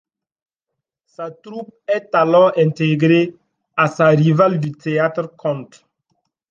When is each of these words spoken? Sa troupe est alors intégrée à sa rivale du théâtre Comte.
Sa 1.05 1.29
troupe 1.29 1.69
est 1.87 2.09
alors 2.13 2.53
intégrée 2.57 3.35
à 3.77 3.85
sa 3.85 4.07
rivale 4.07 4.59
du 4.59 4.71
théâtre 4.71 5.35
Comte. 5.37 5.85